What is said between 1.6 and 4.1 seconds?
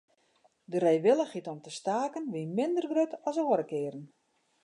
te staken wie minder grut as oare kearen.